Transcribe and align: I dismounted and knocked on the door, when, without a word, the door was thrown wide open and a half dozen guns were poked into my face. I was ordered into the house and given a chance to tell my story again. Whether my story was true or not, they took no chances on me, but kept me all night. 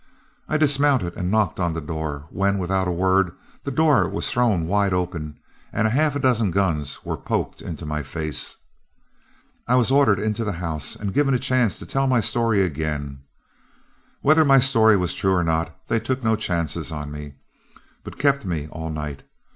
I 0.49 0.57
dismounted 0.57 1.15
and 1.15 1.29
knocked 1.29 1.59
on 1.59 1.73
the 1.73 1.79
door, 1.79 2.25
when, 2.31 2.57
without 2.57 2.87
a 2.87 2.91
word, 2.91 3.35
the 3.63 3.69
door 3.69 4.09
was 4.09 4.31
thrown 4.31 4.65
wide 4.65 4.93
open 4.93 5.37
and 5.71 5.85
a 5.85 5.91
half 5.91 6.19
dozen 6.19 6.49
guns 6.49 7.05
were 7.05 7.15
poked 7.15 7.61
into 7.61 7.85
my 7.85 8.01
face. 8.01 8.55
I 9.67 9.75
was 9.75 9.91
ordered 9.91 10.17
into 10.19 10.43
the 10.43 10.53
house 10.53 10.95
and 10.95 11.13
given 11.13 11.35
a 11.35 11.37
chance 11.37 11.77
to 11.77 11.85
tell 11.85 12.07
my 12.07 12.19
story 12.19 12.63
again. 12.63 13.19
Whether 14.21 14.43
my 14.43 14.57
story 14.57 14.97
was 14.97 15.13
true 15.13 15.35
or 15.35 15.43
not, 15.43 15.77
they 15.85 15.99
took 15.99 16.23
no 16.23 16.35
chances 16.35 16.91
on 16.91 17.11
me, 17.11 17.35
but 18.03 18.17
kept 18.17 18.43
me 18.43 18.67
all 18.71 18.89
night. 18.89 19.21